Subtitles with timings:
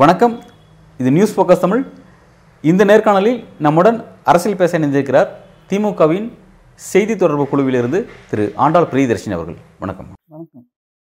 [0.00, 0.42] வணக்கம்.
[0.98, 1.84] இது news focus Tamil.
[2.60, 5.28] இந்த நேர்காணலில் நம்முடன் அரசியல் பேச இணைந்திருக்கிறார்
[5.68, 6.32] திமுகவின்
[6.74, 9.56] செய்தி தொடர்பு குழுவிலிருந்து திரு ஆண்டாள் பிரியதர்ஷினி அவர்கள்.
[9.78, 10.12] வணக்கம்.
[10.24, 10.66] வணக்கம்.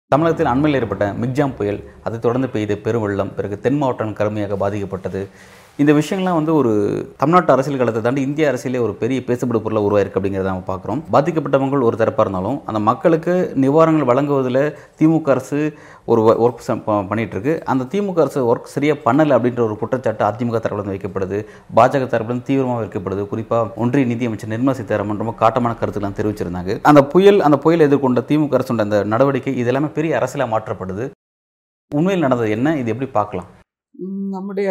[0.08, 5.28] தமிழகத்தில் அண்மையில் ஏற்பட்ட மிக்ஜாம் புயல் அதைத் தொடர்ந்து பெய்த பெருவெள்ளம் பிறகு தென் மாவட்டம் கடுமையாக பாதிக்கப்பட்டது.
[5.82, 6.72] இந்த விஷயங்கள்லாம் வந்து ஒரு
[7.20, 11.02] தமிழ்நாட்டு அரசியல் காலத்தை தாண்டி இந்திய அரசியலே ஒரு பெரிய பேசுபடு பொருளாக உருவாயிருக்கு அப்படிங்கிறத நம்ம பார்க்குறோம்.
[11.14, 13.34] பாதிக்கப்பட்டவங்கள் ஒரு தரப்பாக இருந்தாலும் அந்த மக்களுக்கு
[13.64, 14.60] நிவாரணங்கள் வழங்குவதில்
[15.02, 15.60] திமுக அரசு
[16.12, 16.66] ஒரு ஒர்க்
[17.12, 21.40] பண்ணிட்டு இருக்கு அந்த திமுக அரசு ஒர்க் சரியாக பண்ணலை அப்படின்ற ஒரு குற்றச்சாட்டு அதிமுக தரப்பிலிருந்து வைக்கப்படுது.
[21.78, 23.24] பாஜக தரப்பிலிருந்து தீவிரமாக வைக்கப்படுது.
[23.34, 26.76] குறிப்பாக ஒன்றிய நிதியமைச்சர் நிர்மலா சீதாராமன் ரொம்ப காட்டமான கருத்துக்கெல்லாம் தெரிவிச்சிருந்தாங்க.
[26.92, 31.08] அந்த புயல் அந்த புயல் எதிர்கொண்ட திமுக அரசு அந்த நடவடிக்கை இதெல்லாமே பெரிய அரசியலாக மாற்றப்படுது.
[31.92, 32.76] உண்மையில் நடந்தது என்ன?
[32.82, 33.50] இது எப்படி பார்க்கலாம்?
[34.36, 34.70] நம்முடைய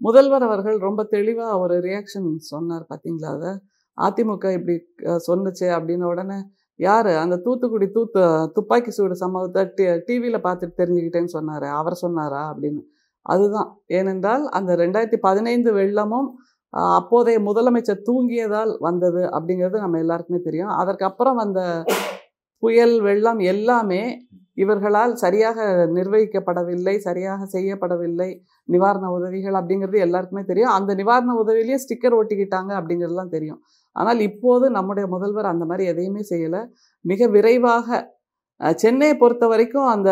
[0.00, 3.52] முதல்வர் அவர்கள் ரொம்ப தெளிவாக ஒரு ரியாக்ஷன் சொன்னார் பார்த்தீங்களா அதை?
[3.98, 4.74] அதிமுக இப்படி
[5.06, 6.38] அஹ், சொன்னுச்சு அப்படின்ன உடனே
[6.80, 7.10] யார்?
[7.22, 8.20] அந்த தூத்துக்குடி தூத்து
[8.56, 12.42] துப்பாக்கி சூடு சம்பவத்தை டி டிவியில் பார்த்துட்டு தெரிஞ்சுக்கிட்டேன்னு சொன்னார் அவர் சொன்னாரா?
[12.52, 12.82] அப்படின்னு.
[13.26, 13.70] அதுதான்.
[13.92, 16.28] ஏனென்றால் அந்த ரெண்டாயிரத்தி பதினைந்து வெள்ளமும்
[16.94, 20.72] அப்போதைய முதலமைச்சர் தூங்கியதால் வந்தது அப்படிங்கிறது நம்ம எல்லாருக்குமே தெரியும்.
[20.80, 21.60] அதற்கப்புறம் வந்த
[22.62, 24.02] புயல் வெள்ளம் எல்லாமே
[24.62, 28.30] இவர்களால் சரியாக நிர்வகிக்கப்படவில்லை சரியாக செய்யப்படவில்லை
[28.74, 30.74] நிவாரண உதவிகள் அப்படிங்கிறது எல்லாருக்குமே தெரியும்.
[30.78, 33.60] அந்த நிவாரண உதவியிலேயே ஸ்டிக்கர் ஒட்டிக்கிட்டாங்க அப்படிங்கிறதுலாம் தெரியும்.
[33.96, 36.62] ஆனால் இப்போது நம்முடைய முதல்வர் அந்த மாதிரி எதையுமே செய்யலை.
[37.04, 38.06] மிக விரைவாக
[38.82, 40.10] சென்னையை பொறுத்த வரைக்கும் அந்த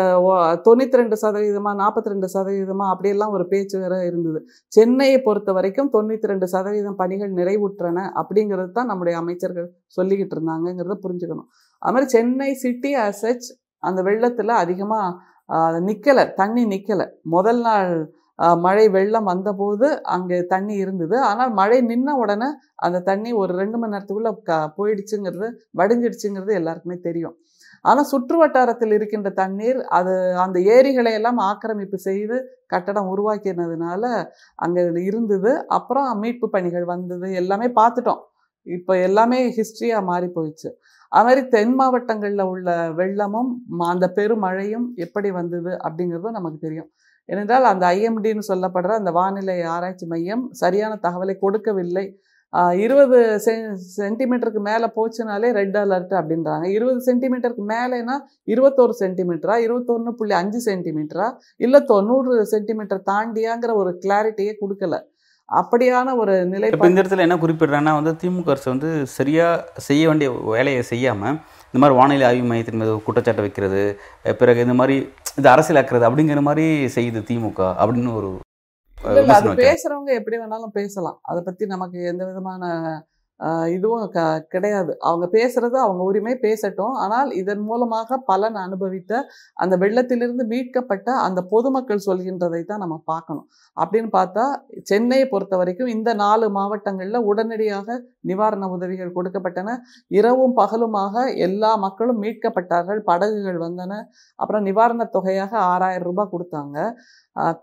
[0.65, 4.39] தொண்ணூற்றி ரெண்டு சதவீதமா நாற்பத்தி ரெண்டு சதவீதமா அப்படியெல்லாம் ஒரு பேச்சு வேற இருந்தது.
[4.75, 11.49] சென்னையை பொறுத்த வரைக்கும் தொண்ணூற்றி ரெண்டு சதவீதம் பணிகள் நிறைவுற்றன அப்படிங்கிறது தான் நம்முடைய அமைச்சர்கள் சொல்லிக்கிட்டு இருந்தாங்கங்கிறத புரிஞ்சுக்கணும்.
[11.81, 13.49] அது மாதிரி சென்னை சிட்டி அசச்
[13.83, 17.91] அந்த வெள்ளத்தில் அதிகமாக நிற்கலை தண்ணி நிற்கலை முதல் நாள்
[18.65, 21.15] மழை வெள்ளம் வந்தபோது அங்கே தண்ணி இருந்தது.
[21.29, 22.49] ஆனால் மழை நின்ன உடனே
[22.85, 25.47] அந்த தண்ணி ஒரு ரெண்டு மணி நேரத்துக்குள்ளே க போயிடுச்சுங்கிறது
[25.79, 27.35] வடிஞ்சிடுச்சுங்கிறது எல்லாருக்குமே தெரியும்.
[27.85, 30.13] ஆனால் சுற்று வட்டாரத்தில் இருக்கின்ற தண்ணீர் அது
[30.45, 32.37] அந்த ஏரிகளை எல்லாம் ஆக்கிரமிப்பு செய்து
[32.73, 34.03] கட்டடம் உருவாக்கினதுனால
[34.65, 35.51] அங்கே இருந்தது.
[35.77, 37.27] அப்புறம் மீட்பு பணிகள் வந்தது.
[37.41, 38.21] எல்லாமே பார்த்துட்டோம்.
[38.67, 40.69] இப்போ எல்லாமே ஹிஸ்ட்ரியாக மாறி போயிடுச்சு.
[41.09, 46.89] அது மாதிரி தென் மாவட்டங்களில் உள்ள வெள்ளமும் அந்த பெருமழையும் எப்படி வந்தது அப்படிங்கிறதும் நமக்கு தெரியும்.
[47.25, 52.19] ஏனென்றால் அந்த ஐஎம்டின்னு சொல்லப்படுற அந்த வானிலை ஆராய்ச்சி மையம் சரியான தகவலை கொடுக்கவில்லை.
[52.53, 53.53] ஆஹ் இருபது செ
[53.97, 56.65] சென்டிமீட்டருக்கு மேலே போச்சுனாலே ரெட் அலர்ட் அப்படின்றாங்க.
[56.67, 61.27] இருபது சென்டிமீட்டருக்கு மேலேனா இருபத்தோரு சென்டிமீட்டரா இருபத்தொன்று புள்ளி அஞ்சு சென்டிமீட்டரா
[61.57, 64.95] இல்லை தொண்ணூறு சென்டிமீட்டர் தாண்டியாங்கிற ஒரு கிளாரிட்டியே கொடுக்கல.
[65.49, 70.29] அப்படியான ஒரு நிலை இப்போ இந்த இடத்துல என்ன குறிப்பிடுறாங்கன்னா வந்து திமுக அரசு வந்து சரியாக செய்ய வேண்டிய
[70.49, 71.37] வேலையை செய்யாமல்
[71.67, 73.81] இந்த மாதிரி வானிலை ஆய்வு மையத்தின் மீது குற்றச்சாட்டு வைக்கிறது
[74.39, 74.97] பிறகு இந்த மாதிரி
[75.37, 76.65] இது அரசியலாக்குறது அப்படிங்கிற மாதிரி
[76.95, 78.31] செய்யுது திமுக அப்படின்னு ஒரு
[79.31, 79.49] அது.
[79.61, 82.63] பேசுறவங்க எப்படி வேணாலும் பேசலாம் அதை பத்தி நமக்கு எந்த விதமான
[83.75, 84.19] இதுவும் க
[84.53, 84.91] கிடையாது.
[85.09, 86.93] அவங்க பேசுறது அவங்க உரிமை பேசட்டும்.
[87.03, 89.21] ஆனால் இதன் மூலமாக பலன் அனுபவித்த
[89.63, 93.47] அந்த வெள்ளத்திலிருந்து மீட்கப்பட்ட அந்த பொதுமக்கள் சொல்கின்றதை தான் நம்ம பார்க்கணும்.
[93.77, 94.45] அப்படின்னு பார்த்தா
[94.91, 97.97] சென்னையை பொறுத்த வரைக்கும் இந்த நாலு மாவட்டங்களில் உடனடியாக
[98.31, 99.75] நிவாரண உதவிகள் கொடுக்கப்பட்டன.
[100.19, 101.15] இரவும் பகலுமாக
[101.47, 103.01] எல்லா மக்களும் மீட்கப்பட்டார்கள்.
[103.11, 103.93] படகுகள் வந்தன.
[104.39, 106.77] அப்புறம் நிவாரணத் தொகையாக ஆறாயிரம் ரூபாய் கொடுத்தாங்க.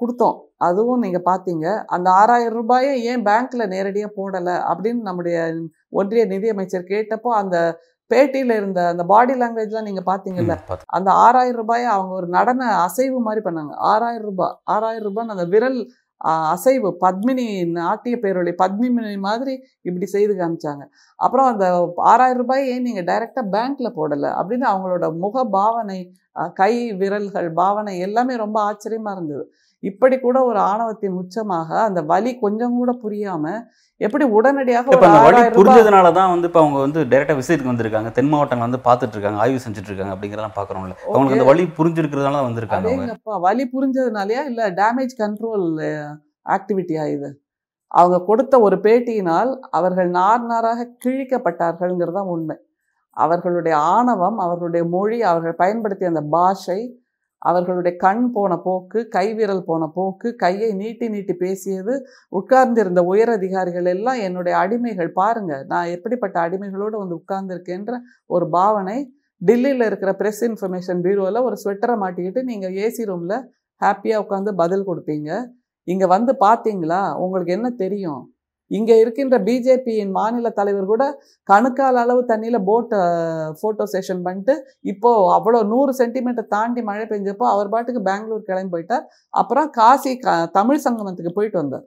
[0.01, 0.37] கொடுத்தோம்.
[0.67, 1.67] அதுவும் நீங்க பார்த்தீங்க
[1.97, 5.39] அந்த ஆறாயிரம் ரூபாயை ஏன் பேங்க்ல நேரடியாக போடலை அப்படின்னு நம்முடைய
[6.01, 7.57] ஒன்றிய நிதியமைச்சர் கேட்டப்போ அந்த
[8.11, 10.55] பேட்டியில இருந்த அந்த பாடி லாங்குவேஜ்லாம் நீங்க பார்த்தீங்கல்ல.
[10.97, 13.75] அந்த ஆறாயிரம் ரூபாயை அவங்க ஒரு நடன அசைவு மாதிரி பண்ணாங்க.
[13.93, 15.81] ஆறாயிரம் ரூபாய் ஆறாயிரம் ரூபாய் அந்த விரல்
[16.55, 17.47] அசைவு பத்மினி
[17.79, 19.55] நாட்டிய பேரொழி பத்மினி மாதிரி
[19.89, 20.85] இப்படி செய்து காமிச்சாங்க.
[21.19, 21.67] அப்புறம் அந்த
[22.13, 25.99] ஆறாயிரம் ரூபாயை ஏன் நீங்கள் டைரெக்டாக பேங்க்ல போடலை அப்படின்னு அவங்களோட முக பாவனை
[26.61, 29.45] கை விரல்கள் பாவனை எல்லாமே ரொம்ப ஆச்சரியமா இருந்தது.
[29.85, 33.45] இப்படி கூட ஒரு ஆணவத்தின் உச்சமாக அந்த வலி கொஞ்சம் கூட புரியாம
[34.01, 34.97] எப்படி உடனடியாக
[35.27, 38.09] வழி புரிஞ்சதுனால தான் வந்து இப்போ அவங்க வந்து டைரெக்டாக விசிட்டுக்கு வந்திருக்காங்க.
[38.17, 40.97] தென் மாவட்டங்கள் வந்து பார்த்துட்டு இருக்காங்க ஆய்வு செஞ்சுட்டு இருக்காங்க அப்படிங்கிறதெல்லாம் பார்க்குறோம்ல.
[41.07, 45.67] அவங்களுக்கு அந்த வழி புரிஞ்சிருக்கிறதுனால தான் வந்திருக்காங்க வலி புரிஞ்சதுனாலயா இல்ல டேமேஜ் கண்ட்ரோல்
[46.57, 47.31] ஆக்டிவிட்டியா இது?
[47.91, 52.57] அவங்க கொடுத்த ஒரு பேட்டியினால் அவர்கள் நார் நாராக கிழிக்கப்பட்டார்கள்ங்கிறது தான் உண்மை.
[53.17, 56.81] அவர்களுடைய ஆணவம் அவர்களுடைய மொழி அவர்கள் பயன்படுத்திய அந்த பாஷை
[57.51, 61.95] அவர்களுடைய கண் போன போக்கு கைவிரல் போன போக்கு கையை நீட்டி நீட்டி பேசியது
[62.39, 65.11] உட்கார்ந்திருந்த உயர் அதிகாரிகள் எல்லாம் என்னுடைய அடிமைகள்.
[65.21, 67.97] பாருங்க நான் எப்படிப்பட்ட அடிமைகளோடு வந்து உட்கார்ந்துருக்கேன்ற
[68.37, 68.99] ஒரு பாவனை.
[69.43, 73.37] டெல்லியில் இருக்கிற ப்ரெஸ் இன்ஃபர்மேஷன் பியூரோவில் ஒரு ஸ்வெட்டரை மாட்டிக்கிட்டு நீங்கள் ஏசி ரூமில்
[73.81, 75.31] ஹாப்பியாக உட்காந்து பதில் கொடுப்பீங்க.
[75.89, 77.03] இங்கே வந்து பார்த்தீங்களா?
[77.25, 78.23] உங்களுக்கு என்ன தெரியும்?
[78.71, 81.05] இங்கே இருக்கின்ற பிஜேபியின் மாநில தலைவர் கூட
[81.49, 82.95] கணுக்கால் அளவு தண்ணியில் போட்
[83.61, 84.55] ஃபோட்டோ செஷன் பண்ணிட்டு
[84.93, 89.05] இப்போ அவ்வளோ நூறு சென்டிமீட்டர் தாண்டி மழை பெஞ்சப்போ அவர் பாட்டுக்கு பெங்களூர் கிளம்பி போயிட்டார்.
[89.41, 91.87] அப்புறம் காசி க தமிழ் சங்கமத்துக்கு போயிட்டு வந்தார்.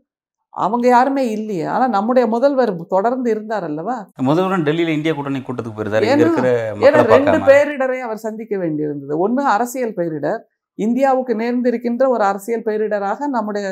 [0.53, 1.65] அவங்க யாருமே இல்லையே.
[1.73, 3.97] ஆனா நம்முடைய முதல்வர் தொடர்ந்து இருந்தார் அல்லவா?
[4.29, 7.07] முதல்வரும் டெல்லியில இந்தியா கூட்டணி கூட்டத்துக்கு போயிருந்தாரு.
[7.15, 9.15] ரெண்டு பேரிடரை அவர் சந்திக்க வேண்டியிருந்தது.
[9.25, 10.41] ஒண்ணு அரசியல் பேரிடர்.
[10.79, 13.67] இந்தியாவுக்கு நேர்ந்திருக்கின்ற ஒரு அரசியல் பேரிடராக நம்முடைய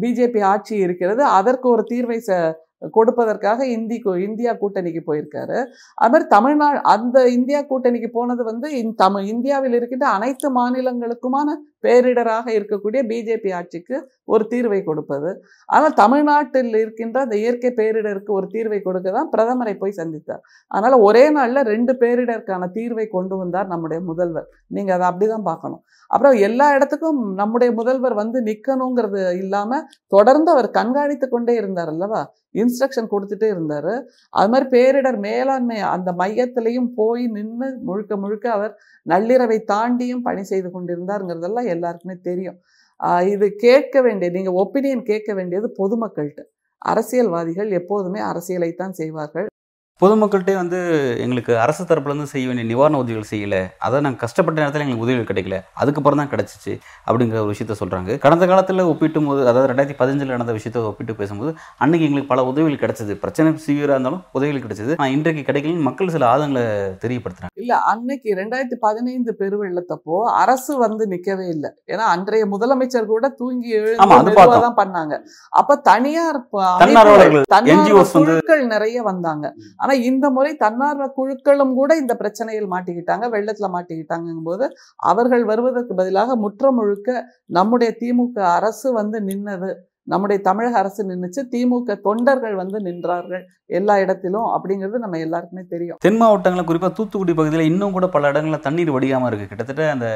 [0.00, 1.22] பிஜேபி ஆட்சி இருக்கிறது.
[1.22, 2.52] அதற்கு ஒரு தீர்வை ச-
[2.92, 5.66] கொடுப்பதற்காக இந்தி இந்தியா கூட்டணிக்கு போயிருக்காரு.
[5.94, 13.00] அது மாதிரி தமிழ்நாடு அந்த இந்தியா கூட்டணிக்கு போனது வந்து தமிழ் இந்தியாவில் இருக்கின்ற அனைத்து மாநிலங்களுக்குமான பேரிடராக இருக்கக்கூடிய
[13.10, 15.30] பிஜேபி ஆட்சிக்கு ஒரு தீர்வை கொடுப்பது.
[15.68, 20.42] ஆனால் தமிழ்நாட்டில் இருக்கின்ற அந்த இயற்கை பேரிடருக்கு ஒரு தீர்வை கொடுக்க தான் பிரதமரை போய் சந்தித்தார்.
[20.70, 24.48] அதனால் ஒரே நாள்ல ரெண்டு பேரிடருக்கான தீர்வை கொண்டு வந்தார் நம்முடைய முதல்வர்.
[24.76, 25.82] நீங்க அதை அப்படிதான் பார்க்கணும்.
[26.10, 29.80] அப்புறம் எல்லா இடத்துக்கும் நம்முடைய முதல்வர் வந்து நிற்கணுங்கிறது இல்லாம
[30.14, 32.22] தொடர்ந்து அவர் கண்காணித்து கொண்டே இருந்தார் அல்லவா?
[32.60, 33.92] இன்ஸ்ட்ரக்ஷன் கொடுத்துட்டே இருந்தாரு.
[34.38, 38.72] அது மாதிரி பேரிடர் மேலாண்மை அந்த மையத்திலையும் போய் நின்று முழுக்க முழுக்க அவர்
[39.06, 42.58] நள்ளிரவை தாண்டியும் பணி செய்து கொண்டிருந்தாருங்கிறதெல்லாம் எல்லாருக்குமே தெரியும்.
[43.34, 46.42] இது கேட்க வேண்டியது நீங்க ஒப்பீனியன் கேட்க வேண்டியது பொதுமக்கள்கிட்ட.
[46.92, 49.48] அரசியல்வாதிகள் எப்போதுமே அரசியலைத்தான் செய்வார்கள்.
[50.02, 50.78] பொதுமக்கள்கிட்டே வந்து
[51.22, 53.56] எங்களுக்கு அரசு தரப்புலேருந்து செய்ய வேண்டிய நிவாரண உதவிகள் செய்யல.
[53.86, 55.56] அதை நாங்கள் கஷ்டப்பட்ட நேரத்தில் எங்களுக்கு உதவிகள் கிடைக்கல.
[55.80, 56.72] அதுக்கப்புறம் தான் கிடச்சிச்சு
[57.06, 58.16] அப்படிங்கிற ஒரு விஷயத்த சொல்றாங்க.
[58.24, 61.52] கடந்த காலத்தில் ஒப்பிட்டும் போது அதாவது ரெண்டாயிரத்தி பதினஞ்சில் நடந்த விஷயத்தை ஒப்பிட்டு பேசும்போது
[61.84, 63.14] அன்னைக்கு எங்களுக்கு பல உதவிகள் கிடைச்சது.
[63.24, 64.94] பிரச்சனை சிவியராக இருந்தாலும் உதவிகள் கிடைச்சது.
[65.00, 66.64] ஆனால் இன்றைக்கு கிடைக்கலன்னு மக்கள் சில ஆதங்களை
[67.04, 67.49] தெரியப்படுத்துறாங்க.
[67.60, 71.70] இல்ல அன்னைக்கு ரெண்டாயிரத்தி பதினைந்து பெருவெள்ளத்தப்போ அரசு வந்து நிக்கவே இல்லை.
[71.92, 74.64] ஏன்னா அன்றைய முதலமைச்சர் கூட தூங்கி ஆமா, அது எழுந்து பார்த்தோம்.
[74.66, 75.14] தான் பண்ணாங்க.
[75.60, 76.40] அப்ப தனியார்
[77.52, 79.46] தன்னார்வ குழுக்கள் நிறைய வந்தாங்க.
[79.82, 84.66] ஆனா இந்த முறை தன்னார்வ குழுக்களும் கூட இந்த பிரச்சனையில் மாட்டிக்கிட்டாங்க வெள்ளத்துல மாட்டிக்கிட்டாங்கும் போது
[85.12, 87.08] அவர்கள் வருவதற்கு பதிலாக முற்ற முழுக்க
[87.58, 89.70] நம்முடைய திமுக அரசு வந்து நின்னது.
[90.06, 93.42] நம்முடைய தமிழக அரசு நின்றுச்சு திமுக தொண்டர்கள் வந்து நின்றார்கள்
[93.78, 95.98] எல்லா இடத்திலும் அப்படிங்கிறது நம்ம எல்லாருக்குமே தெரியும்.
[96.06, 100.08] தென் மாவட்டங்களில் குறிப்பாக தூத்துக்குடி பகுதியில் இன்னும் கூட பல இடங்களில் தண்ணீர் வடியாமல் இருக்குது கிட்டத்தட்ட அந்த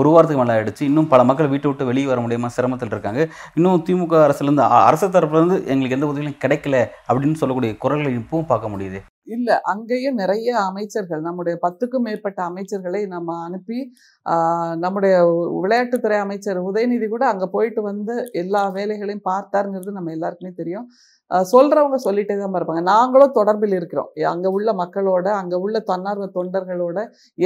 [0.00, 0.84] ஒரு வாரத்துக்கு மேலே ஆயிடுச்சு.
[0.90, 3.22] இன்னும் பல மக்கள் வீட்டை விட்டு வெளியே வர முடியாமல் சிரமத்தில் இருக்காங்க.
[3.58, 6.78] இன்னும் திமுக அரசுலேருந்து அரசு தரப்புலேருந்து எங்களுக்கு எந்த உதவியும் கிடைக்கல
[7.08, 9.00] அப்படின்னு சொல்லக்கூடிய குரல்களை இப்பவும் பார்க்க முடியுது.
[9.26, 13.78] இல்ல அங்கேயும் நிறைய அமைச்சர்கள் நம்முடைய பத்துக்கும் மேற்பட்ட அமைச்சர்களை நம்ம அனுப்பி
[14.26, 15.14] ஆஹ், நம்முடைய
[15.58, 20.86] விளையாட்டுத்துறை அமைச்சர் உதயநிதி கூட அங்க போயிட்டு வந்து எல்லா வேலைகளையும் பார்த்தாருங்கிறது நம்ம எல்லாருக்குமே தெரியும்.
[21.30, 22.84] ஆஹ், சொல்றவங்க சொல்லிட்டே தான் இருப்பாங்க.
[22.90, 24.10] நாங்களும் தொடர்பில் இருக்கிறோம்.
[24.32, 26.98] அங்க உள்ள மக்களோட அங்க உள்ள தன்னார்வ தொண்டர்களோட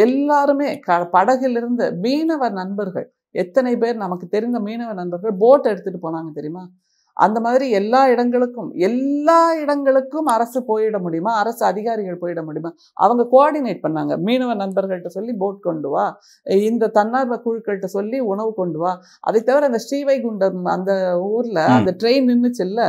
[0.03, 6.65] எல்லாருமே க படகிலிருந்து மீனவ நண்பர்கள் எத்தனை பேர் நமக்கு தெரிந்த மீனவ நண்பர்கள் போட் எடுத்துட்டு போனாங்க தெரியுமா?
[7.27, 11.33] அந்த மாதிரி எல்லா இடங்களுக்கும் எல்லா இடங்களுக்கும் அரசு போயிட முடியுமா?
[11.43, 12.71] அரசு அதிகாரிகள் போயிட முடியுமா?
[13.05, 14.15] அவங்க கோஆர்டினேட் பண்ணாங்க.
[14.29, 16.05] மீனவ நண்பர்கள்ட்ட சொல்லி போட் கொண்டு வா.
[16.69, 18.93] இந்த தன்னார்வ குழுக்கள்கிட்ட சொல்லி உணவு கொண்டு வா.
[19.21, 20.93] அதை தவிர அந்த ஸ்ரீவைகுண்டம் அந்த
[21.31, 21.59] ஊர்ல.
[21.79, 22.83] அந்த ட்ரெயின் நின்னுச்சுல்ல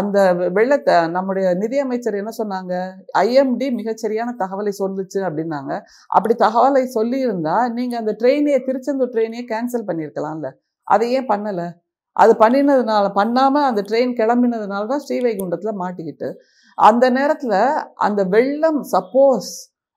[0.00, 0.18] அந்த
[0.56, 2.74] வெள்ளத்தை நம்முடைய நிதியமைச்சர் என்ன சொன்னாங்க?
[3.18, 5.72] ஐஎம்டி மிகச்சரியான தகவலை சொல்லுச்சு அப்படின்னாங்க.
[6.08, 10.50] அப்படி தகவலை சொல்லியிருந்தா நீங்க அந்த ட்ரெயினையே திருச்செந்தூர் ட்ரெயினையே கேன்சல் பண்ணியிருக்கலாம்ல.
[10.94, 11.62] அதை ஏன் பண்ணல?
[12.16, 16.28] அது பண்ணினதுனால பண்ணாம அந்த ட்ரெயின் கிளம்பினதுனால தான் ஸ்ரீவைகுண்டத்தில் மாட்டிக்கிட்டு.
[16.78, 17.58] அந்த நேரத்தில்
[18.06, 19.50] அந்த வெள்ளம் சப்போஸ்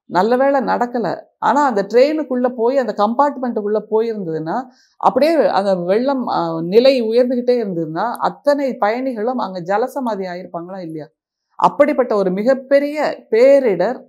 [0.09, 1.13] நல்ல வேளை நடக்கலை.
[1.47, 4.57] ஆனால் அந்த ட்ரெயினுக்குள்ளே போய் அந்த கம்பார்ட்மெண்ட்டுக்குள்ளே போயிருந்ததுன்னா
[5.01, 6.23] அப்படியே அந்த வெள்ளம்
[6.73, 11.07] நிலை உயர்ந்துக்கிட்டே இருந்ததுன்னா அத்தனை பயணிகளும் அங்கே ஜலசமாதி ஆகியிருப்பாங்களா இல்லையா?
[11.59, 12.97] அப்படிப்பட்ட ஒரு மிகப்பெரிய
[13.33, 13.99] பேரிடர்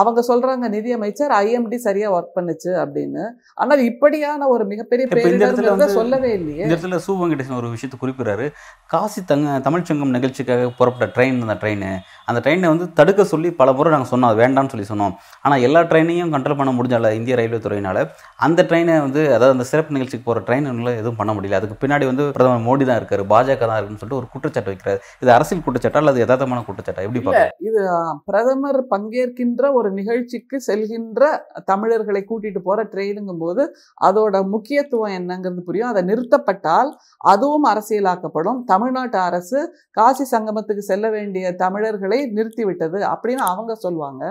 [0.00, 3.22] அவங்க சொல்றாங்க நிதியமைச்சர் ஐஎம்டி சரியா ஒர்க் பண்ணுச்சு அப்படின்னு.
[3.62, 6.62] ஆனால் இப்படியான ஒரு மிகப்பெரிய பேரிடர் சொல்லவே இல்லையே.
[6.64, 8.46] இந்த இடத்துல சு வெங்கடேசன் ஒரு விஷயத்தை குறிப்பிடுறாரு.
[8.94, 11.86] காசி தங்க தமிழ்ச்சங்கம் நிகழ்ச்சிக்காக புறப்பட்ட ட்ரெயின் அந்த ட்ரெயின்
[12.30, 15.14] அந்த ட்ரெயினை வந்து தடுக்க சொல்லி பல முறை நாங்கள் சொன்னோம் அது வேண்டாம்னு சொல்லி சொன்னோம்.
[15.44, 18.04] ஆனால் எல்லா ட்ரெயினையும் கண்ட்ரோல் பண்ண முடிஞ்சால இந்திய ரயில்வே துறையினால
[18.46, 21.58] அந்த ட்ரெயினை வந்து அதாவது அந்த சிறப்பு நிகழ்ச்சிக்கு போகிற ட்ரெயின்ல எதுவும் பண்ண முடியல.
[21.60, 25.00] அதுக்கு பின்னாடி வந்து பிரதமர் மோடி தான் இருக்காரு பாஜக தான் இருக்குன்னு சொல்லிட்டு ஒரு குற்றச்சாட்டு வைக்கிறாரு.
[25.22, 27.04] இது அரசியல் குற்றச்சாட்டா அல்லது யதார்த்தமான குற்றச்சாட்டா?
[27.08, 27.22] எப்படி
[27.68, 27.82] இது
[28.30, 31.22] பிரதமர் பங்கேற்கின்ற ஒரு ஒரு நிகழ்ச்சிக்கு செல்கின்ற
[31.70, 33.62] தமிழர்களை கூட்டிட்டு போற ட்ரெயினுங்கும் போது
[34.08, 35.90] அதோட முக்கியத்துவம் என்னங்கிறது புரியும்.
[35.92, 36.90] அதை நிறுத்தப்பட்டால்
[37.32, 38.58] அதுவும் அரசியலாக்கப்படும்.
[38.72, 39.58] தமிழ்நாட்டு அரசு
[39.98, 44.22] காசி சங்கமத்துக்கு செல்ல வேண்டிய தமிழர்களை நிறுத்திவிட்டது அப்படின்னு அவங்க சொல்லுவாங்க.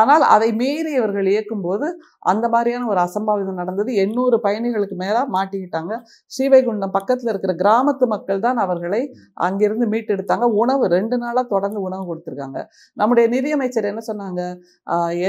[0.00, 1.86] ஆனால் அதை மீறி இவர்கள் இயக்கும்போது
[2.32, 3.90] அந்த மாதிரியான ஒரு அசம்பாவிதம் நடந்தது.
[4.04, 5.92] எண்ணூறு பயணிகளுக்கு மேல மாட்டிக்கிட்டாங்க.
[6.34, 9.02] ஸ்ரீவைகுண்டம் பக்கத்தில் இருக்கிற கிராமத்து மக்கள் தான் அவர்களை
[9.46, 10.48] அங்கிருந்து மீட்டெடுத்தாங்க.
[10.62, 12.58] உணவு ரெண்டு நாளாக தொடர்ந்து உணவு கொடுத்துருக்காங்க.
[13.00, 14.42] நம்முடைய நிதியமைச்சர் என்ன சொன்னாங்க?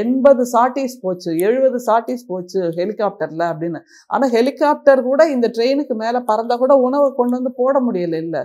[0.02, 3.80] எண்பது சாட்டிஸ் போச்சு எழுபது சாட்டிஸ் போச்சு ஹெலிகாப்டர்ல அப்படின்னு.
[4.08, 8.44] ஆனால் ஹெலிகாப்டர் கூட இந்த ட்ரெயினுக்கு மேலே பறந்தால் கூட உணவை கொண்டு வந்து போட முடியல இல்லை.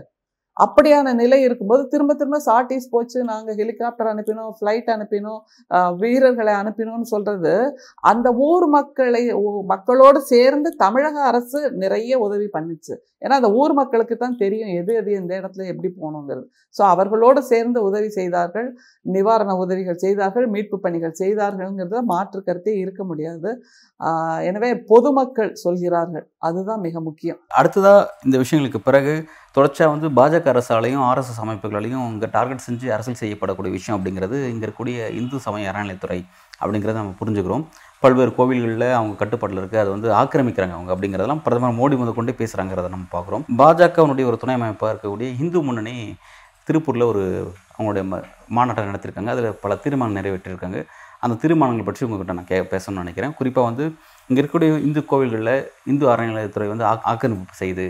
[0.57, 5.41] அப்படியான நிலை இருக்கும்போது திரும்ப திரும்ப சாட்டிஸ் போச்சு நாங்கள் ஹெலிகாப்டர் அனுப்பினோம் ஃப்ளைட் அனுப்பினோம்
[6.03, 7.55] வீரர்களை அனுப்பினோம்னு சொல்கிறது
[8.13, 9.23] அந்த ஊர் மக்களை
[9.73, 12.95] மக்களோடு சேர்ந்து தமிழக அரசு நிறைய உதவி பண்ணுச்சு.
[13.25, 16.47] ஏன்னா அந்த ஊர் மக்களுக்கு தான் தெரியும் எது எது எந்த இடத்துல எப்படி போகணுங்கிறது.
[16.77, 18.69] ஸோ அவர்களோடு சேர்ந்து உதவி செய்தார்கள்
[19.17, 23.51] நிவாரண உதவிகள் செய்தார்கள் மீட்பு பணிகள் செய்தார்கள்ங்கிறத மாற்று கருத்தே இருக்க முடியாது.
[24.49, 27.41] எனவே பொதுமக்கள் சொல்கிறார்கள் அதுதான் மிக முக்கியம்.
[27.61, 29.15] அடுத்ததாக இந்த விஷயங்களுக்கு பிறகு
[29.57, 35.09] தொடர்ச்சியாக வந்து பாஜக அரசாலையும் ஆர்எஸ்எஸ் அமைப்புகளாலையும் இங்கே டார்கெட் செஞ்சு அரசியல் செய்யப்படக்கூடிய விஷயம் அப்படிங்கிறது இங்கே இருக்கக்கூடிய
[35.21, 36.19] இந்து சமய அறநிலைத்துறை
[36.61, 37.65] அப்படிங்கிறத நம்ம புரிஞ்சுக்கிறோம்.
[38.05, 42.91] பல்வேறு கோவில்களில் அவங்க கட்டுப்பாட்டில் இருக்குது அதை வந்து ஆக்கிரமிக்கிறாங்க அவங்க அப்படிங்கிறதெல்லாம் பிரதமர் மோடி முதல் கொண்டே பேசுகிறாங்கிறத
[42.95, 43.45] நம்ம பார்க்குறோம்.
[43.61, 45.95] பாஜகவினுடைய ஒரு துணை அமைப்பாக இருக்கக்கூடிய இந்து முன்னணி
[46.69, 47.23] திருப்பூரில் ஒரு
[47.77, 48.17] அவங்களுடைய ம
[48.57, 49.31] மாநாட்டம் நடத்தியிருக்காங்க.
[49.35, 50.79] அதில் பல தீர்மானம் நிறைவேற்றியிருக்காங்க.
[51.25, 53.35] அந்த தீர்மானங்கள் பற்றி உங்ககிட்ட நான் கே பேசணும்னு நினைக்கிறேன்.
[53.39, 53.85] குறிப்பாக வந்து
[54.29, 55.55] இங்கே இருக்கக்கூடிய இந்து கோவில்களில்
[55.93, 57.87] இந்து அறநிலையத்துறை வந்து ஆக் ஆக்கிரமிப்பு செய்யுது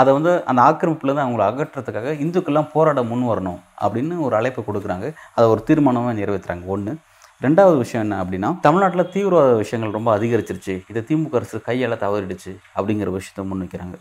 [0.00, 5.08] அதை வந்து அந்த ஆக்கிரமிப்புலேருந்து அவங்கள அகற்றுறதுக்காக இந்துக்கள்லாம் போராட முன் வரணும் அப்படின்னு ஒரு அழைப்பு கொடுக்குறாங்க.
[5.36, 6.94] அதை ஒரு தீர்மானமாக நிறைவேற்றுறாங்க ஒன்று
[7.44, 10.74] ரெண்டாவது விஷயம் என்ன அப்படின்னா தமிழ்நாட்டில் தீவிரவாத விஷயங்கள் ரொம்ப அதிகரிச்சிருச்சு.
[10.90, 13.96] இதை திமுக அரசு கையால் தவறிடுச்சு அப்படிங்கிற விஷயத்த முன்வைக்கிறாங்க.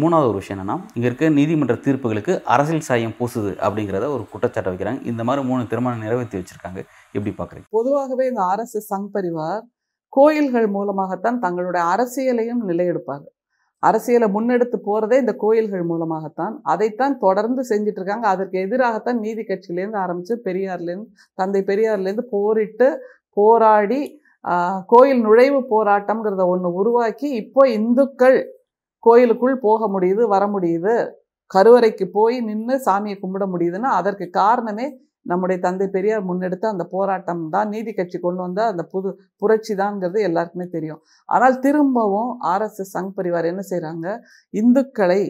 [0.00, 5.00] மூணாவது ஒரு விஷயம் என்னன்னா இங்கே இருக்க நீதிமன்ற தீர்ப்புகளுக்கு அரசியல் சாயம் பூசுது அப்படிங்கிறத ஒரு குற்றச்சாட்டை வைக்கிறாங்க.
[5.10, 6.80] இந்த மாதிரி மூணு திருமணம் நிறைவேற்றி வச்சுருக்காங்க.
[7.16, 9.62] எப்படி பார்க்குறீங்க பொதுவாகவே இந்த அரசு சங் பரிவார்
[10.18, 13.26] கோயில்கள் மூலமாகத்தான் தங்களுடைய அரசியலையும் நிலையெடுப்பாங்க.
[13.82, 16.54] அரசியலை முன்னெடுத்து போகிறதே இந்த கோயில்கள் மூலமாகத்தான்.
[16.72, 21.10] அதைத்தான் தொடர்ந்து செஞ்சுட்டு இருக்காங்க அதற்கு எதிராகத்தான் நீதி கட்சியிலேருந்து ஆரம்பித்து பெரியார்லேருந்து
[21.40, 22.88] தந்தை பெரியார்லேருந்து போரிட்டு
[23.36, 24.00] போராடி
[24.92, 28.38] கோயில் நுழைவு போராட்டம்ங்கிறத ஒன்று உருவாக்கி இப்போ இந்துக்கள்
[29.06, 30.94] கோயிலுக்குள் போக முடியுது வர முடியுது.
[31.52, 34.86] கருவறைக்கு போய் நின்று சாமியை கும்பிட முடியுதுன்னா அதற்கு காரணமே
[35.30, 37.68] நம்முடைய தந்தை பெரியார் முன்னெடுத்த அந்த போராட்டம் தான்.
[37.74, 39.08] நீதி கட்சி கொண்டு வந்த அந்த புது
[39.42, 41.00] புரட்சி தான்ங்கிறது எல்லாருக்குமே தெரியும்.
[41.28, 44.06] ஆனால் திரும்பவும் ஆர்எஸ்எஸ் சங் பரிவார் என்ன செய்கிறாங்க
[44.54, 45.22] இந்துக்களை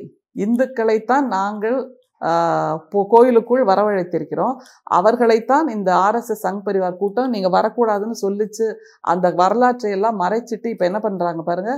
[0.44, 1.78] இந்துக்களை தான் நாங்கள்
[3.14, 4.54] கோயிலுக்குள் வரவழைத்திருக்கிறோம்.
[4.98, 8.66] அவர்களைத்தான் இந்த ஆர்எஸ்எஸ் சங் பரிவார் கூட்டம் நீங்கள் வரக்கூடாதுன்னு சொல்லிச்சு.
[9.12, 11.74] அந்த வரலாற்றை எல்லாம் மறைச்சிட்டு இப்போ என்ன பண்ணுறாங்க பாருங்க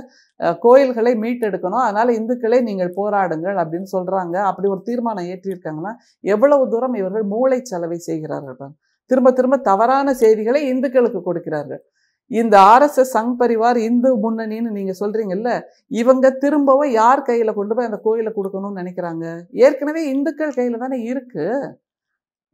[0.65, 1.83] கோயில்களை மீட்டெடுக்கணும்.
[1.87, 4.35] அதனால இந்துக்களை நீங்கள் போராடுங்கள் அப்படின்னு சொல்றாங்க.
[4.51, 5.93] அப்படி ஒரு தீர்மானம் ஏற்றியிருக்காங்கன்னா
[6.35, 8.73] எவ்வளவு தூரம் இவர்கள் மூளை செலவை செய்கிறார்கள்
[9.11, 11.81] திரும்ப திரும்ப தவறான செய்திகளை இந்துக்களுக்கு கொடுக்கிறார்கள்.
[12.31, 15.49] இந்த ஆர்எஸ்எஸ் சங் பரிவார் இந்து முன்னணின்னு நீங்கள் சொல்கிறீங்கல்ல
[16.01, 19.25] இவங்க திரும்பவும் யார் கையில் கொண்டு போய் அந்த கோயிலை கொடுக்கணும்னு நினைக்கிறாங்க?
[19.65, 21.45] ஏற்கனவே இந்துக்கள் கையில் தானே இருக்கு.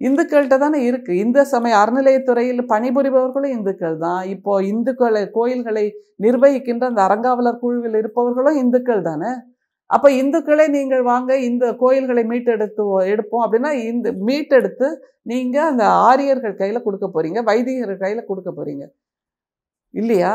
[0.01, 4.21] இந்துக்கள்கிட்ட தானே இருக்குது இந்த சமய அறநிலையத்துறையில் பணிபுரிபவர்களும் இந்துக்கள் தான்.
[4.35, 5.85] இப்போ இந்துக்களை கோயில்களை
[6.25, 9.31] நிர்வகிக்கின்ற அந்த அறங்காவலர் குழுவில் இருப்பவர்களும் இந்துக்கள் தானே?
[9.89, 14.89] அப்போ இந்துக்களே நீங்கள் வாங்க இந்த கோயில்களை மீட்டெடுத்து எடுப்போம் அப்படின்னா இந்த மீட்டெடுத்து
[15.31, 18.85] நீங்கள் அந்த ஆரியர்கள் கையில் கொடுக்க போகிறீங்க வைதிகர்கள் கையில் கொடுக்க போகிறீங்க
[19.93, 20.33] இல்லையா?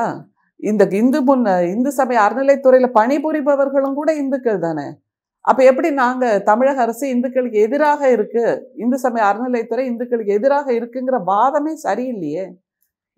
[0.61, 4.87] இந்த இந்து முன்ன இந்து சமய அறநிலைத்துறையில பணிபுரிபவர்களும் கூட இந்துக்கள் தானே?
[5.45, 8.45] அப்ப எப்படி நாங்க தமிழக அரசு இந்துக்களுக்கு எதிராக இருக்கு?
[8.77, 12.47] இந்து சமய அறநிலைத்துறை இந்துக்களுக்கு எதிராக இருக்குங்கிற வாதமே சரியில்லையே.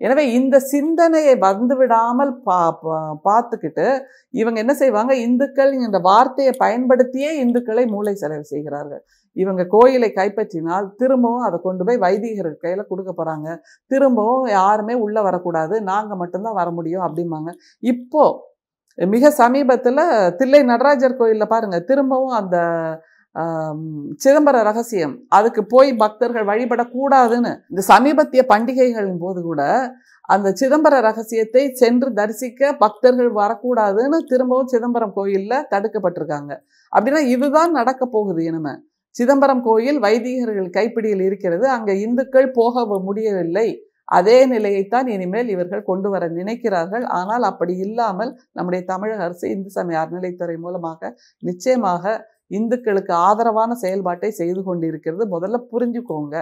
[0.00, 3.86] எனவே இந்த சிந்தனையை வந்து விடாமல் பா பா- பார்த்துக்கிட்டு
[4.30, 5.14] இவங்க என்ன செய்வாங்க?
[5.16, 9.02] இந்துக்கள் என்ற வார்த்தையை பயன்படுத்தியே இந்துக்களை மூளை செலவு செய்கிறார்கள்.
[9.36, 13.58] இவங்க கோயிலை கைப்பற்றினால் திரும்பவும் அதை கொண்டு போய் வைதிகர்கள் கையில கொடுக்க போறாங்க.
[13.86, 15.82] திரும்பவும் யாருமே உள்ள வரக்கூடாது.
[15.82, 17.50] நாங்க மட்டும்தான் வர முடியும் அப்படிம்பாங்க.
[17.78, 18.24] இப்போ
[18.98, 19.98] மிக சமீபத்துல
[20.36, 22.56] தில்லை நடராஜர் கோயில்ல பாருங்க திரும்பவும் அந்த
[24.24, 25.14] சிதம்பர ரகசியம்.
[25.36, 27.52] அதுக்கு போய் பக்தர்கள் வழிபடக்கூடாதுன்னு.
[27.72, 29.62] இந்த சமீபத்திய பண்டிகைகளின் போது கூட
[30.34, 36.52] அந்த சிதம்பர ரகசியத்தை சென்று தரிசிக்க பக்தர்கள் வரக்கூடாதுன்னு திரும்பவும் சிதம்பரம் கோயிலில் தடுக்கப்பட்டிருக்காங்க.
[36.92, 38.74] அப்படின்னா இதுதான் நடக்க போகுது இனிமே.
[39.16, 41.64] சிதம்பரம் கோயில் வைதிகர்கள் கைப்பிடியில் இருக்கிறது.
[41.76, 43.68] அங்கே இந்துக்கள் போக முடியவில்லை.
[44.18, 47.04] அதே நிலையைத்தான் இனிமேல் இவர்கள் கொண்டு வர நினைக்கிறார்கள்.
[47.18, 51.10] ஆனால் அப்படி இல்லாமல் நம்முடைய தமிழக அரசு இந்து சமய அறநிலைத்துறை மூலமாக
[51.48, 52.04] நிச்சயமாக
[52.50, 55.24] இந்துக்களுக்கு ஆதரவான செயல்பாட்டை செய்து கொண்டிருக்கிறது.
[55.34, 56.34] முதல்ல புரிஞ்சுக்கோங்க.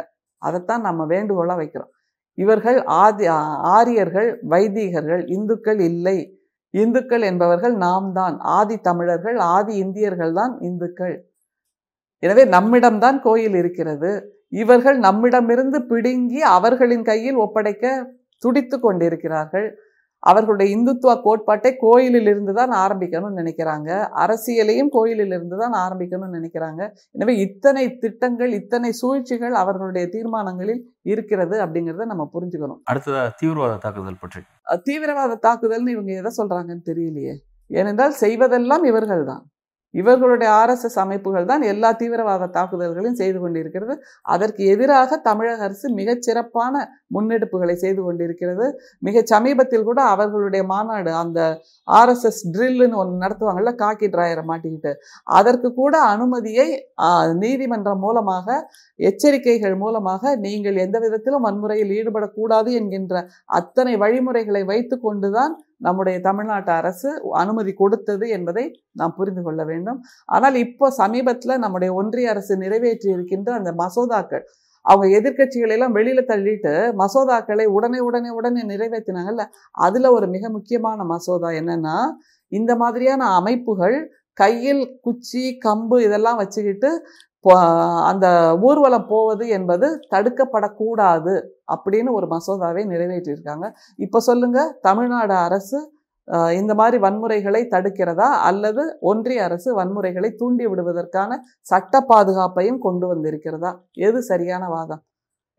[0.42, 1.92] அதைத்தான் நம்ம வேண்டுகோளாக வைக்கிறோம்.
[2.38, 3.26] இவர்கள் ஆதி
[3.76, 6.18] ஆரியர்கள் வைதிகர்கள் இந்துக்கள் இல்லை.
[6.74, 8.36] இந்துக்கள் என்பவர்கள் நாம் தான்.
[8.58, 11.16] ஆதி தமிழர்கள் ஆதி இந்தியர்கள் தான் இந்துக்கள்.
[12.22, 14.10] எனவே நம்மிடம்தான் கோயில் இருக்கிறது.
[14.62, 17.86] இவர்கள் நம்மிடமிருந்து பிடுங்கி அவர்களின் கையில் ஒப்படைக்க
[18.42, 19.68] துடித்து கொண்டிருக்கிறார்கள்.
[20.30, 23.88] அவர்களுடைய இந்துத்துவ கோட்பாட்டை கோயிலில் இருந்து தான் ஆரம்பிக்கணும்னு நினைக்கிறாங்க.
[24.24, 26.82] அரசியலையும் கோயிலில் இருந்து தான் ஆரம்பிக்கணும்னு நினைக்கிறாங்க.
[27.16, 30.82] எனவே இத்தனை திட்டங்கள் இத்தனை சூழ்ச்சிகள் அவர்களுடைய தீர்மானங்களில்
[31.14, 32.80] இருக்கிறது அப்படிங்கிறத நம்ம புரிஞ்சுக்கணும்.
[32.92, 34.42] அடுத்ததாக தீவிரவாத தாக்குதல் பற்றி.
[34.88, 37.36] தீவிரவாத தாக்குதல்னு இவங்க எதை சொல்றாங்கன்னு தெரியலையே.
[37.80, 39.44] ஏனென்றால் செய்வதெல்லாம் இவர்கள் தான்
[39.94, 43.94] இவர்களுடைய ஆர்எஸ்எஸ் அமைப்புகள் தான் எல்லா தீவிரவாத தாக்குதல்களையும் செய்து கொண்டிருக்கிறது.
[44.34, 46.74] அதற்கு எதிராக தமிழக அரசு மிகச் சிறப்பான
[47.14, 48.66] முன்னெடுப்புகளை செய்து கொண்டிருக்கிறது.
[49.08, 51.40] மிக சமீபத்தில் கூட அவர்களுடைய மாநாடு அந்த
[51.88, 54.92] ஆர்எஸ்எஸ் ட்ரில்லுன்னு ஒன்று நடத்துவாங்கள்ல காக்கி டிராயரை மாட்டிக்கிட்டு.
[55.38, 56.68] அதற்கு கூட அனுமதியை
[57.44, 58.58] நீதிமன்றம் மூலமாக
[59.00, 63.14] எச்சரிக்கைகள் மூலமாக நீங்கள் எந்த விதத்திலும் வன்முறையில் ஈடுபடக்கூடாது என்கின்ற
[63.58, 69.98] அத்தனை வழிமுறைகளை வைத்து கொண்டுதான் நம்முடைய தமிழ்நாட்டு அரசு அனுமதி கொடுத்தது என்பதை நாம் புரிந்து கொள்ள வேண்டும்.
[70.26, 74.44] ஆனால் இப்போ சமீபத்தில் நம்முடைய ஒன்றிய அரசு நிறைவேற்றி இருக்கின்ற அந்த மசோதாக்கள்
[74.84, 75.96] அவங்க எதிர்க்கட்சிகளை எல்லாம்
[76.28, 79.44] தள்ளிட்டு மசோதாக்களை உடனே உடனே உடனே நிறைவேற்றினாங்கல்ல
[79.78, 81.96] அதுல ஒரு மிக முக்கியமான மசோதா என்னன்னா
[82.52, 83.96] இந்த மாதிரியான அமைப்புகள்
[84.38, 86.90] கையில் குச்சி கம்பு இதெல்லாம் வச்சுக்கிட்டு
[88.10, 88.26] அந்த
[88.68, 91.34] ஊர்வலம் போவது என்பது தடுக்கப்படக்கூடாது
[91.74, 93.66] அப்படின்னு ஒரு மசோதாவை நிறைவேற்றியிருக்காங்க.
[94.04, 95.78] இப்போ சொல்லுங்க தமிழ்நாடு அரசு
[96.60, 101.38] இந்த மாதிரி வன்முறைகளை தடுக்கிறதா அல்லது ஒன்றிய அரசு வன்முறைகளை தூண்டி விடுவதற்கான
[101.70, 103.70] சட்ட பாதுகாப்பையும் கொண்டு வந்திருக்கிறதா?
[104.08, 105.02] எது சரியான வாதம்?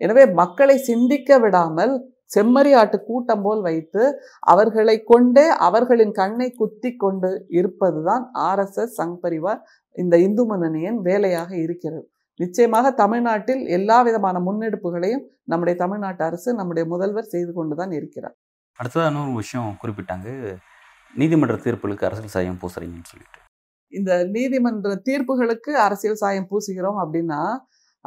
[0.01, 1.93] எனவே மக்களை சிந்திக்க விடாமல்
[2.35, 4.03] செம்மறியாட்டு கூட்டம் போல் வைத்து
[4.53, 9.61] அவர்களை கொண்டே அவர்களின் கண்ணை குத்தி கொண்டு இருப்பதுதான் ஆர்எஸ்எஸ் சங் பரிவார்
[9.95, 12.05] இந்த இந்து முன்னணியின் வேலையாக இருக்கிறது.
[12.39, 18.35] நிச்சயமாக தமிழ்நாட்டில் எல்லா விதமான முன்னெடுப்புகளையும் நம்முடைய தமிழ்நாட்டு அரசு நம்முடைய முதல்வர் செய்து கொண்டுதான் இருக்கிறார்.
[18.79, 20.27] அடுத்ததாக இன்னொரு விஷயம் குறிப்பிட்டாங்க.
[21.13, 23.39] நீதிமன்ற தீர்ப்புகளுக்கு அரசியல் சாயம் பூசுறீங்கன்னு சொல்லிட்டு.
[23.93, 27.41] இந்த நீதிமன்ற தீர்ப்புகளுக்கு அரசியல் சாயம் பூசுகிறோம் அப்படின்னா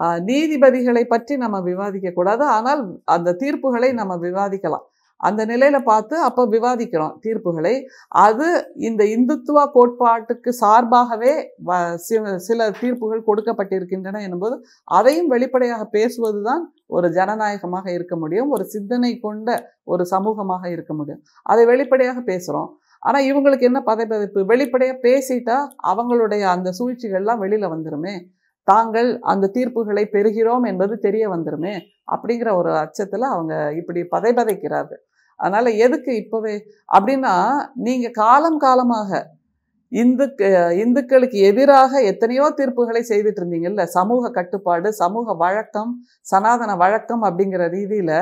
[0.00, 2.44] நீதிபதிகளை பற்றி நம்ம விவாதிக்க கூடாது.
[2.44, 4.86] ஆனால் அந்த தீர்ப்புகளை நம்ம விவாதிக்கலாம்.
[5.16, 7.80] அந்த நிலையில பார்த்து அப்போ விவாதிக்கிறோம் தீர்ப்புகளை.
[8.08, 17.12] அது இந்த இந்துத்துவ கோட்பாட்டுக்கு சார்பாகவே வ- சில தீர்ப்புகள் கொடுக்கப்பட்டிருக்கின்றன என்பது அதையும் வெளிப்படையாக பேசுவது தான் ஒரு
[17.12, 18.50] ஜனநாயகமாக இருக்க முடியும்.
[18.50, 21.22] ஒரு சிந்தனை கொண்ட ஒரு சமூகமாக இருக்க முடியும்.
[21.42, 28.38] அதை வெளிப்படையாக பேசுகிறோம் ஆனால் இவங்களுக்கு என்ன பதைப்பதைப்பு வெளிப்படையாக பேசிட்டா அவங்களுடைய அந்த சூழ்ச்சிகள்லாம் வெளியில வந்துருமே.
[28.68, 31.74] தாங்கள் அந்த தீர்ப்புகளை பெறுகிறோம் என்பது தெரிய வந்துருமே
[32.12, 35.02] அப்படிங்கிற ஒரு அச்சத்தில் அவங்க இப்படி பதைபதைக்கிறார்கள்.
[35.40, 36.54] அதனால் எதுக்கு இப்போவே?
[36.88, 37.34] அப்படின்னா
[37.78, 39.20] நீங்கள் காலம் காலமாக
[39.92, 40.48] இந்துக்கு
[40.82, 45.90] இந்துக்களுக்கு எதிராக எத்தனையோ தீர்ப்புகளை செய்துட்டு இருந்தீங்கல்ல சமூக கட்டுப்பாடு சமூக வழக்கம்
[46.26, 48.12] சனாதன வழக்கம் அப்படிங்கிற ரீதியில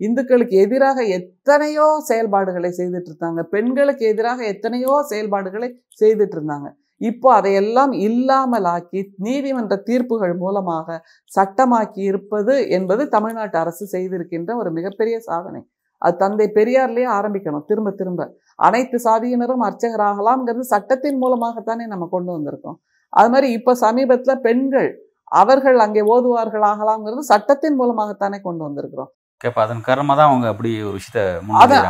[0.00, 9.00] இந்துக்களுக்கு எதிராக எத்தனையோ செயல்பாடுகளை செய்துட்டு இருந்தாங்க பெண்களுக்கு எதிராக எத்தனையோ செயல்பாடுகளை செய்துட்டு இருந்தாங்க இப்போ அதையெல்லாம் இல்லாமலாக்கி
[9.26, 10.98] நீதிமன்ற தீர்ப்புகள் மூலமாக
[11.30, 15.60] சட்டமாக்கி இருப்பது என்பது தமிழ்நாட்டு அரசு செய்திருக்கின்ற ஒரு மிகப்பெரிய சாதனை.
[16.02, 18.22] அது தந்தை பெரியார்லேயே ஆரம்பிக்கணும் திரும்ப திரும்ப.
[18.66, 22.78] அனைத்து சாதியினரும் அர்ச்சகராகலாம்ங்கிறது சட்டத்தின் மூலமாகத்தானே நம்ம கொண்டு வந்திருக்கோம்.
[23.12, 24.90] அது மாதிரி இப்ப சமீபத்துல பெண்கள்
[25.32, 29.10] அவர்கள் அங்கே ஓதுவார்கள் ஆகலாம்ங்கிறது சட்டத்தின் மூலமாகத்தானே கொண்டு வந்திருக்கிறோம்.
[29.40, 31.22] கேப்ப அதன் காரணமாக தான் அவங்க அப்படி ஒரு விஷயத்த.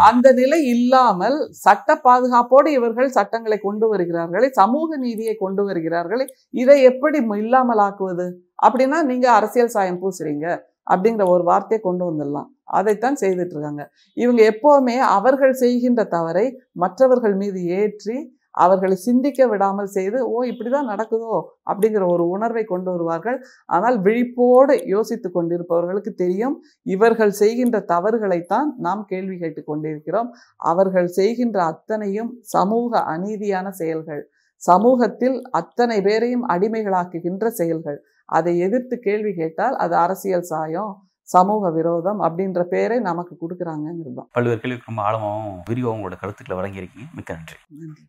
[0.09, 6.27] அந்த நிலை இல்லாமல் சட்ட பாதுகாப்போடு இவர்கள் சட்டங்களை கொண்டு வருகிறார்களே சமூக நீதியை கொண்டு வருகிறார்களே
[6.63, 8.27] இதை எப்படி இல்லாமல் ஆக்குவது
[8.67, 10.47] அப்படின்னா நீங்க அரசியல் சாயம் பூசுறீங்க
[10.93, 12.49] அப்படிங்கிற ஒரு வார்த்தையை கொண்டு வந்துடலாம்.
[12.79, 13.83] அதைத்தான் செய்துட்டு இருக்காங்க.
[14.17, 16.47] இவங்க எப்பவுமே அவர்கள் செய்கின்ற தவறை
[16.83, 18.17] மற்றவர்கள் மீது ஏற்றி
[18.57, 21.37] அவர்களை சிந்திக்க விடாமல் செய்து ஓ இப்படிதான் நடக்குதோ?
[21.71, 23.39] அப்படிங்கிற ஒரு உணர்வை கொண்டு வருவார்கள்.
[23.67, 30.31] ஆனால் விழிப்போடு யோசித்து கொண்டிருப்பவர்களுக்கு தெரியும் இவர்கள் செய்கின்ற தவறுகளைத்தான் நாம் கேள்வி கேட்டுக் கொண்டிருக்கிறோம்.
[30.57, 34.23] அவர்கள் செய்கின்ற அத்தனையும் சமூக அநீதியான செயல்கள்.
[34.63, 37.99] சமூகத்தில் அத்தனை பேரையும் அடிமைகளாக்குகின்ற செயல்கள்.
[38.29, 40.93] அதை எதிர்த்து கேள்வி கேட்டால் அது அரசியல் சாயம்
[41.29, 44.29] சமூக விரோதம் அப்படின்ற பேரை நமக்கு கொடுக்குறாங்கிறது தான்.
[44.33, 47.09] பல்வேறு கேள்விக்கு ரொம்ப ஆழமாகவும் விரிவாகவும் உங்களோட கருத்துக்களை வழங்கியிருக்கீங்க.
[47.15, 47.59] மிக்க நன்றி.
[47.81, 48.05] நன்றி.